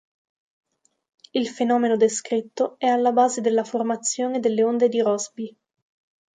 Il 1.31 1.47
fenomeno 1.47 1.95
descritto 1.95 2.73
è 2.79 2.87
alla 2.87 3.11
base 3.11 3.39
della 3.39 3.63
formazione 3.63 4.39
delle 4.39 4.63
onde 4.63 4.89
di 4.89 4.99
Rossby. 4.99 5.55